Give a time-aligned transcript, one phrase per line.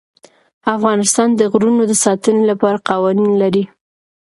[0.75, 3.63] افغانستان د غرونه د ساتنې لپاره قوانین لري.